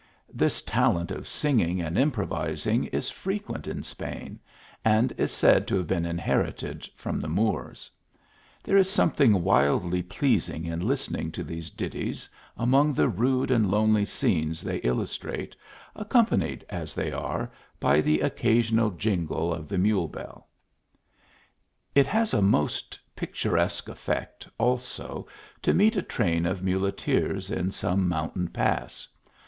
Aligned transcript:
This 0.33 0.63
talent 0.63 1.11
of 1.11 1.27
singing 1.27 1.79
and 1.79 1.95
improvising 1.95 2.85
is 2.85 3.11
frequent 3.11 3.67
in 3.67 3.83
Spain, 3.83 4.39
and 4.83 5.13
is 5.15 5.31
said 5.31 5.67
to 5.67 5.75
have 5.77 5.85
been 5.85 6.07
inherited 6.07 6.87
from 6.95 7.19
the 7.19 7.27
Moors. 7.27 7.87
There 8.63 8.77
is 8.77 8.89
something 8.89 9.43
wildly 9.43 10.01
pleasing 10.01 10.65
in 10.65 10.79
listening 10.87 11.31
to 11.33 11.43
these 11.43 11.69
ditties 11.69 12.27
among 12.57 12.93
the 12.93 13.07
rude 13.07 13.51
and 13.51 13.69
lonely 13.69 14.03
scenrs 14.05 14.61
they 14.63 14.77
illus 14.77 15.15
tratf" 15.19 15.53
as 16.71 16.95
they 16.95 17.11
arv, 17.11 17.49
by 17.79 18.01
"he 18.01 18.17
QC>,:. 18.17 18.97
jing;c 18.97 19.27
of 19.31 19.67
the 19.69 19.77
mule 19.77 20.07
bell. 20.07 20.47
THE 21.93 22.01
JOURNEY. 22.01 22.07
18 22.07 22.07
It 22.07 22.07
has 22.07 22.33
a 22.33 22.41
most 22.41 22.99
picturesque 23.15 23.87
effect, 23.87 24.47
also, 24.57 25.27
to 25.61 25.73
meet 25.75 25.95
a 25.95 26.01
train 26.01 26.47
of 26.47 26.63
muleteers 26.63 27.51
in 27.51 27.69
some 27.69 28.07
mountain 28.09 28.47
pass. 28.47 29.07